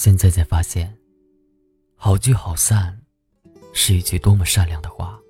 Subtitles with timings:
[0.00, 0.96] 现在才发现，
[1.94, 2.98] 好聚好散
[3.74, 5.20] 是一句多么善良的话，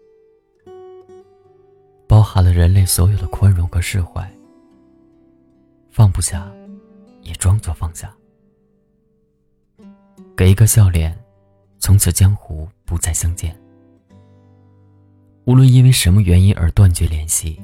[2.06, 4.32] 包含了人类所有的宽容和释怀。
[5.90, 6.48] 放不下，
[7.20, 8.14] 也装作放下，
[10.36, 11.20] 给一个笑脸，
[11.80, 13.60] 从此江湖不再相见。
[15.46, 17.60] 无论因为什么原因而断绝联系，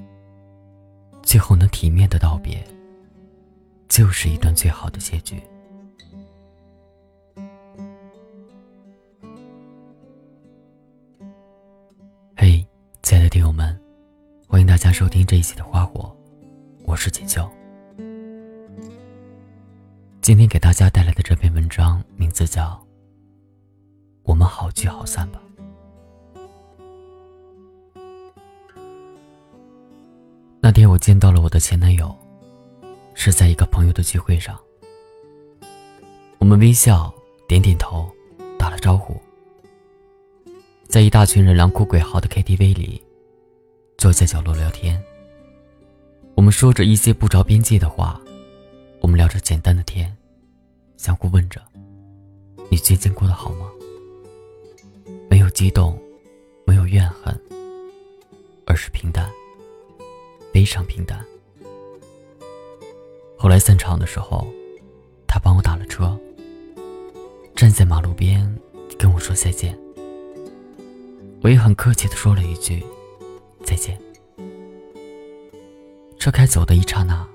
[1.22, 2.66] 最后能体面的道别，
[3.88, 5.40] 就是一段最好的结局。
[14.98, 16.10] 收听这一期的《花火》，
[16.86, 17.46] 我是锦绣。
[20.22, 22.62] 今天给大家带来的这篇文章名字叫
[24.22, 25.38] 《我们好聚好散吧》。
[30.60, 32.16] 那天我见到了我的前男友，
[33.12, 34.58] 是在一个朋友的聚会上。
[36.38, 37.12] 我们微笑
[37.46, 38.10] 点点头，
[38.58, 39.20] 打了招呼，
[40.88, 43.02] 在一大群人狼哭鬼嚎的 KTV 里，
[43.98, 45.02] 坐在角落聊天。
[46.34, 48.20] 我们说着一些不着边际的话，
[49.00, 50.14] 我们聊着简单的天，
[50.98, 51.62] 相互问着
[52.70, 53.70] ：“你最近过得好吗？”
[55.30, 55.98] 没有激动，
[56.66, 57.34] 没有怨恨，
[58.66, 59.30] 而是平淡。
[60.52, 61.22] 非常平淡。
[63.36, 64.46] 后来散场的时候，
[65.26, 66.18] 他帮我打了车，
[67.54, 68.58] 站在马路边
[68.98, 69.78] 跟我说再见。
[71.42, 72.82] 我也很客气的说了一句
[73.66, 74.00] 再见。
[76.18, 77.26] 车开走的一刹那，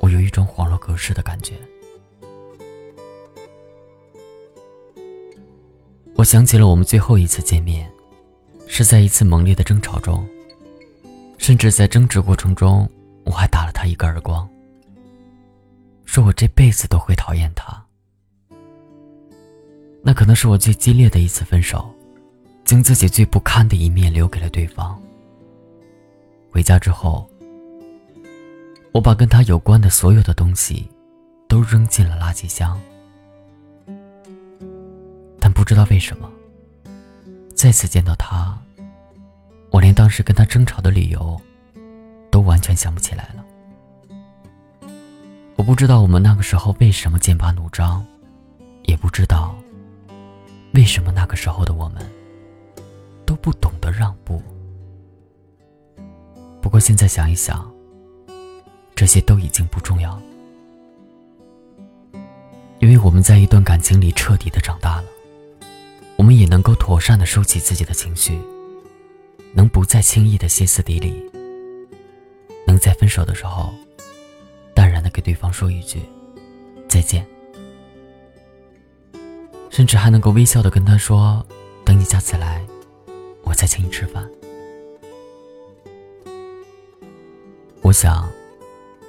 [0.00, 1.54] 我有一种恍若隔世的感觉。
[6.16, 7.90] 我想起了我们最后一次见面，
[8.66, 10.28] 是在一次猛烈的争吵中。
[11.38, 12.90] 甚至在争执过程中，
[13.24, 14.48] 我还打了他一个耳光，
[16.04, 17.84] 说我这辈子都会讨厌他。
[20.02, 21.93] 那可能是我最激烈的一次分手，
[22.64, 25.00] 将自己最不堪的一面留给了对方。
[26.50, 27.28] 回家之后，
[28.92, 30.88] 我把跟他有关的所有的东西
[31.48, 32.80] 都扔进了垃圾箱，
[35.38, 36.30] 但不知道为什么，
[37.54, 38.56] 再次见到他。
[39.70, 41.40] 我连当时跟他争吵的理由，
[42.30, 43.44] 都完全想不起来了。
[45.56, 48.06] 我不知道我们那个时候为什么剑拔弩张，
[48.84, 49.54] 也不知道
[50.74, 52.00] 为什么那个时候的我们
[53.24, 54.42] 都不懂得让步。
[56.60, 57.70] 不过现在想一想，
[58.94, 60.20] 这些都已经不重要，
[62.80, 65.04] 因为我们在一段感情里彻底的长大了，
[66.16, 68.38] 我们也能够妥善的收起自己的情绪。
[69.56, 71.14] 能不再轻易的歇斯底里，
[72.66, 73.72] 能在分手的时候，
[74.74, 76.02] 淡然的给对方说一句
[76.88, 77.24] 再见，
[79.70, 81.46] 甚至还能够微笑的跟他说
[81.86, 82.66] ：“等你下次来，
[83.44, 84.28] 我再请你吃饭。”
[87.82, 88.28] 我想，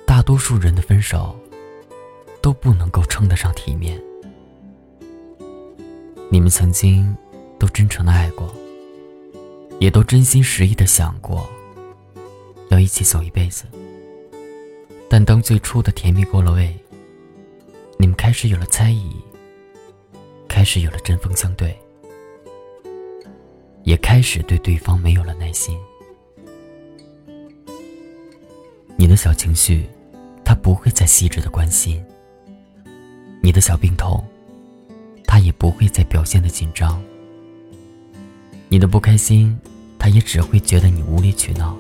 [0.06, 1.38] 大多数人的分手
[2.42, 4.02] 都不能够称得上体面。
[6.30, 7.16] 你们曾经
[7.58, 8.54] 都真诚的爱过。
[9.78, 11.50] 也都真心实意的想过，
[12.70, 13.66] 要一起走一辈子。
[15.10, 16.74] 但当最初的甜蜜过了味，
[18.00, 19.18] 你们开始有了猜疑，
[20.48, 21.78] 开始有了针锋相对，
[23.86, 25.78] 也开始对对方没有了耐心。
[28.98, 29.88] 你的小情绪，
[30.44, 32.04] 他不会再细致的关心；
[33.42, 34.24] 你的小病痛，
[35.26, 37.00] 他也不会再表现的紧张。
[38.70, 39.56] 你的不开心，
[40.00, 41.78] 他也只会觉得你无理取闹。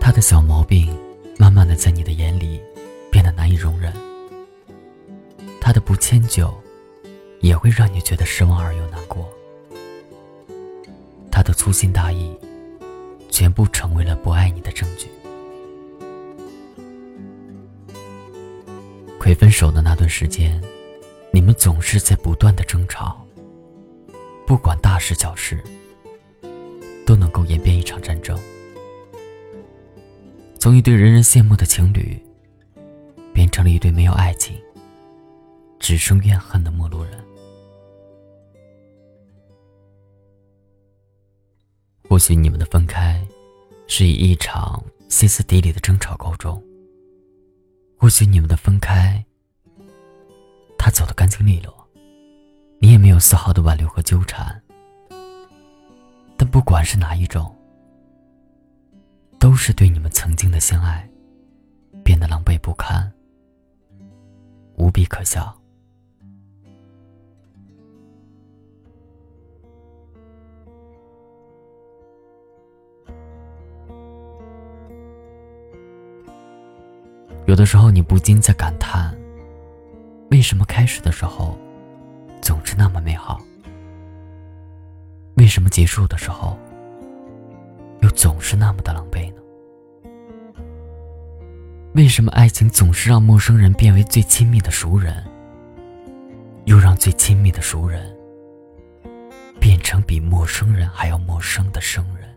[0.00, 0.92] 他的小毛病，
[1.38, 2.60] 慢慢的在你的眼里
[3.12, 3.92] 变得难以容忍。
[5.60, 6.52] 他的不迁就，
[7.42, 9.28] 也会让你觉得失望而又难过。
[11.50, 12.32] 的粗心大意，
[13.28, 15.08] 全部成为了不爱你的证据。
[19.18, 20.62] 快分手的那段时间，
[21.32, 23.26] 你们总是在不断的争吵。
[24.46, 25.60] 不管大事小事，
[27.04, 28.38] 都能够演变一场战争，
[30.56, 32.16] 从一对人人羡慕的情侣，
[33.34, 34.56] 变成了一对没有爱情、
[35.80, 37.10] 只剩怨恨的陌路人。
[42.10, 43.24] 或许你们的分开，
[43.86, 46.60] 是以一场歇斯底里的争吵告终；
[47.96, 49.24] 或许你们的分开，
[50.76, 51.72] 他走得干净利落。
[52.80, 54.60] 你也没有丝毫的挽留和纠缠，
[56.36, 57.54] 但不管是哪一种，
[59.38, 61.08] 都是对你们曾经的相爱
[62.02, 63.08] 变得狼狈不堪，
[64.74, 65.56] 无比可笑。
[77.50, 79.12] 有的时候你不禁在感叹：
[80.30, 81.58] 为什么开始的时候
[82.40, 83.40] 总是那么美好？
[85.34, 86.56] 为什么结束的时候
[88.02, 89.40] 又总是那么的狼狈呢？
[91.94, 95.12] 为什么爱情总是让陌生人变为最亲密的熟人，
[96.66, 98.16] 又让最亲密的熟人
[99.58, 102.29] 变成比陌生人还要陌生的生人？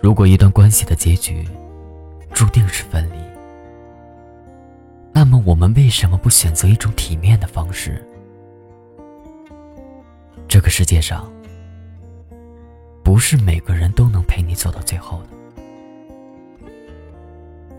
[0.00, 1.46] 如果一段关系的结局
[2.32, 3.18] 注定是分离，
[5.12, 8.04] 那么我们为什么不选择一种体面的方式？
[10.48, 11.30] 这个世界上。
[13.02, 15.28] 不是每个人都能陪你走到最后的。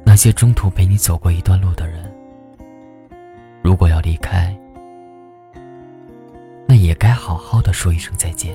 [0.04, 2.12] 那些中途陪你走过一段路的人，
[3.62, 4.54] 如果要离开，
[6.68, 8.54] 那也该好好的说一声再见。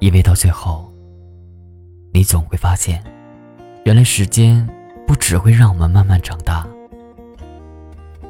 [0.00, 0.92] 因为到最后，
[2.12, 3.02] 你总会发现，
[3.84, 4.68] 原来时间
[5.06, 6.66] 不只会让我们慢慢长大，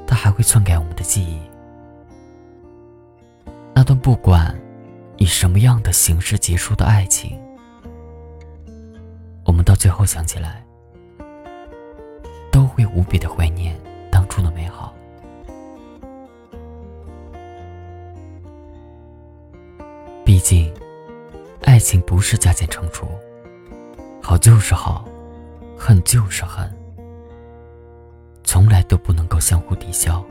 [0.07, 1.39] 它还会篡改我们的记忆。
[3.75, 4.55] 那段不管。
[5.23, 7.39] 以什么样的形式结束的爱情，
[9.45, 10.65] 我们到最后想起来，
[12.51, 13.79] 都会无比的怀念
[14.11, 14.95] 当初的美好。
[20.25, 20.73] 毕竟，
[21.65, 23.07] 爱情不是加减乘除，
[24.23, 25.05] 好就是好，
[25.77, 26.71] 恨就是恨，
[28.45, 30.25] 从来都不能够相互抵消。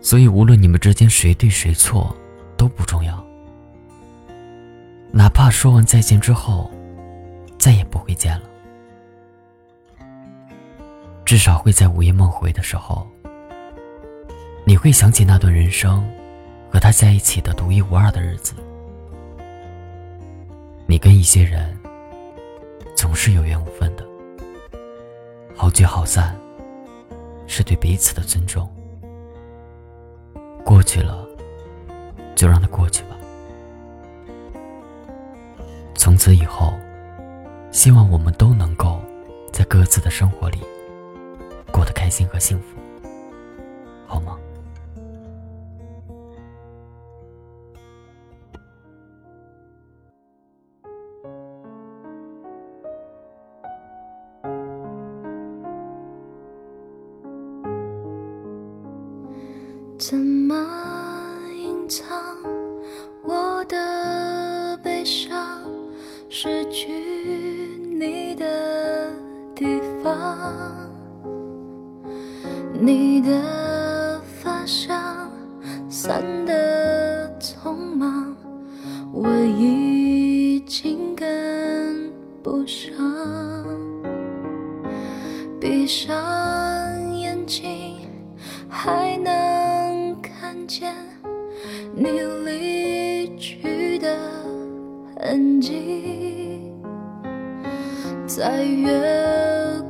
[0.00, 2.14] 所以，无论你们之间谁对谁错。
[2.56, 3.22] 都不重要，
[5.10, 6.70] 哪怕说完再见之后，
[7.58, 8.48] 再也不会见了，
[11.24, 13.06] 至少会在午夜梦回的时候，
[14.64, 16.08] 你会想起那段人生，
[16.70, 18.54] 和他在一起的独一无二的日子。
[20.86, 21.76] 你跟一些人，
[22.96, 24.04] 总是有缘无分的，
[25.54, 26.36] 好聚好散，
[27.46, 28.68] 是对彼此的尊重。
[30.64, 31.24] 过去了。
[32.36, 33.16] 就让它过去吧。
[35.94, 36.74] 从此以后，
[37.70, 39.00] 希望我们都能够
[39.52, 40.58] 在各自的生活里
[41.72, 42.76] 过得开心和幸福，
[44.04, 44.36] 好吗？
[68.06, 69.10] 你的
[69.54, 70.90] 地方，
[72.78, 75.30] 你的发香
[75.88, 78.36] 散得匆忙，
[79.10, 82.12] 我已经跟
[82.42, 82.92] 不上，
[85.58, 86.14] 闭上
[87.16, 87.96] 眼睛
[88.68, 90.94] 还能看见。
[91.96, 94.14] 你离去的
[95.18, 96.43] 痕迹，
[98.36, 98.90] 在月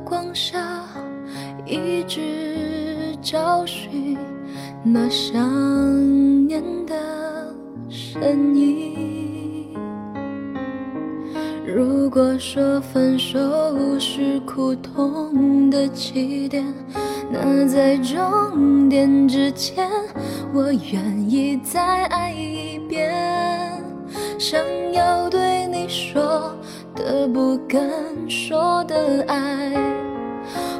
[0.03, 0.85] 光下
[1.65, 4.15] 一直找寻
[4.83, 6.93] 那想念的
[7.89, 9.73] 身影。
[11.65, 13.39] 如果说分手
[13.99, 16.63] 是苦痛的起点，
[17.31, 19.89] 那在终点之前。
[20.53, 23.11] 我愿意再爱一遍，
[24.37, 24.61] 想
[24.93, 26.55] 要对你说
[26.95, 27.81] 的不敢
[28.29, 29.71] 说的爱，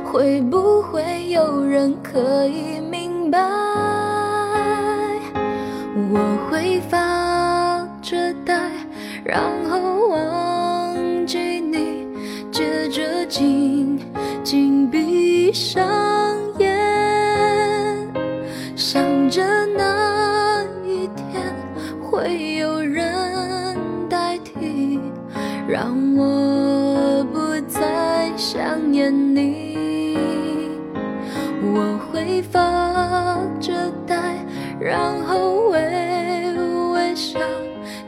[0.03, 3.37] 会不会有人可以明白？
[6.11, 8.71] 我会发着呆，
[9.23, 12.07] 然后忘记你，
[12.51, 13.99] 接着紧
[14.43, 16.04] 紧闭上。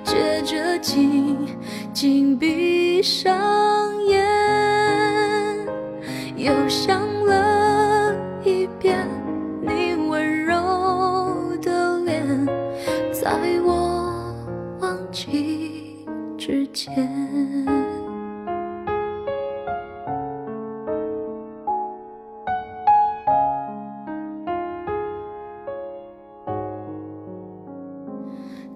[0.08, 1.36] 接着紧
[1.92, 3.38] 紧闭上
[4.06, 4.26] 眼，
[6.38, 9.06] 又想了一遍
[9.62, 10.56] 你温柔
[11.62, 12.46] 的脸，
[13.12, 14.34] 在我
[14.80, 17.06] 忘记之前。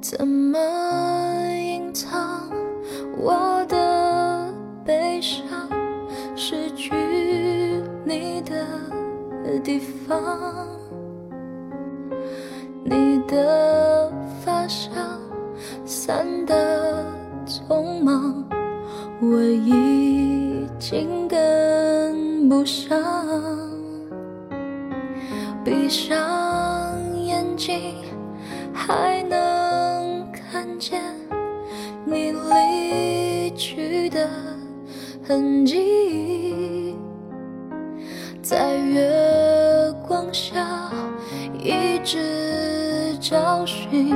[0.01, 0.59] 怎么
[3.23, 4.51] 我的
[4.83, 5.69] 悲伤，
[6.35, 6.91] 失去
[8.03, 10.67] 你的地方，
[12.83, 14.11] 你的
[14.43, 14.91] 发香
[15.85, 17.05] 散得
[17.45, 18.43] 匆忙，
[19.21, 22.99] 我已经跟不上，
[25.63, 26.17] 闭上
[27.23, 27.97] 眼睛
[28.73, 29.21] 还
[32.53, 34.29] 离去的
[35.27, 36.95] 痕迹，
[38.41, 39.09] 在月
[40.07, 40.91] 光下
[41.63, 44.15] 一直找寻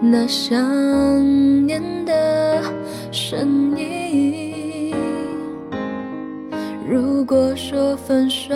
[0.00, 0.56] 那想
[1.66, 2.60] 念的
[3.10, 4.94] 身影。
[6.86, 8.52] 如果说分手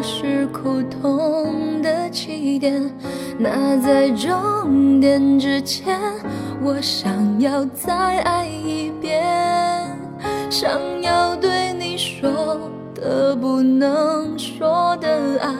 [0.00, 2.80] 是苦痛的起点，
[3.38, 6.00] 那在终点之前。
[6.66, 9.22] 我想要再爱一遍，
[10.48, 12.58] 想要对你说
[12.94, 15.50] 的不能说的爱，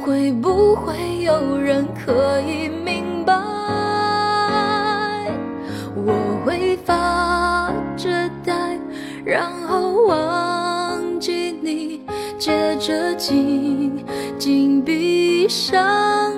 [0.00, 3.34] 会不会有人可以明白？
[5.94, 6.14] 我
[6.46, 8.08] 会发着
[8.42, 8.78] 呆，
[9.22, 12.00] 然后忘记你，
[12.38, 14.02] 接着紧
[14.38, 16.37] 紧闭上。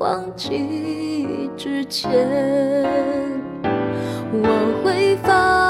[0.00, 2.10] 忘记之前，
[4.32, 5.63] 我会发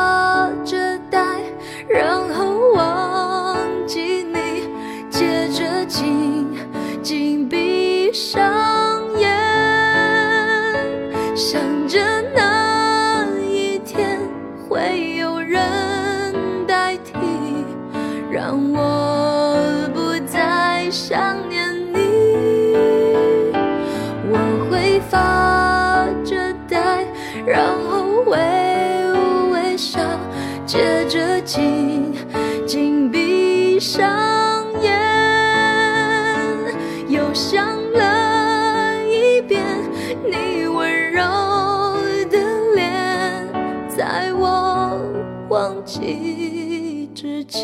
[45.54, 47.62] 忘记之前，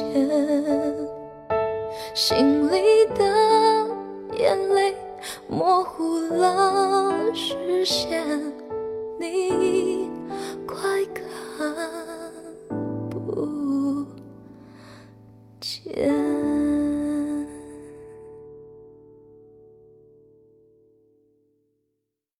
[2.15, 3.25] 心里的
[4.39, 4.95] 眼泪
[5.49, 8.25] 模糊了视线。
[9.19, 10.09] 你
[10.65, 11.75] 快看
[13.11, 14.07] 不
[15.61, 16.60] 见。